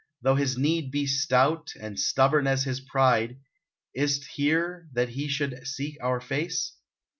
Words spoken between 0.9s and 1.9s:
stout,